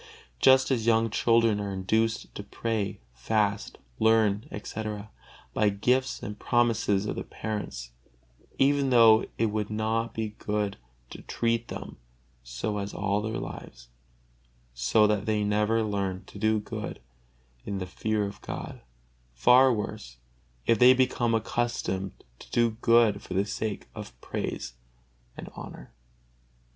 Just 0.39 0.71
as 0.71 0.87
young 0.87 1.11
children 1.11 1.59
are 1.61 1.71
induced 1.71 2.33
to 2.33 2.41
pray, 2.41 2.99
fast, 3.13 3.77
learn, 3.99 4.47
etc., 4.49 5.11
by 5.53 5.69
gifts 5.69 6.23
and 6.23 6.39
promises 6.39 7.05
of 7.05 7.15
the 7.15 7.23
parents, 7.23 7.91
even 8.57 8.89
though 8.89 9.25
it 9.37 9.45
would 9.51 9.69
not 9.69 10.15
be 10.15 10.29
good 10.39 10.77
to 11.11 11.21
treat 11.21 11.67
them 11.67 11.97
so 12.43 12.79
all 12.79 13.21
their 13.21 13.37
lives, 13.37 13.89
so 14.73 15.05
that 15.05 15.27
they 15.27 15.43
never 15.43 15.83
learn 15.83 16.23
to 16.25 16.39
do 16.39 16.59
good 16.59 16.99
in 17.63 17.77
the 17.77 17.85
fear 17.85 18.25
of 18.25 18.41
God: 18.41 18.81
far 19.35 19.71
worse, 19.71 20.17
if 20.65 20.79
they 20.79 20.95
become 20.95 21.35
accustomed 21.35 22.13
to 22.39 22.49
do 22.49 22.71
good 22.81 23.21
for 23.21 23.35
the 23.35 23.45
sake 23.45 23.87
of 23.93 24.19
praise 24.19 24.73
and 25.37 25.47
honor. 25.55 25.93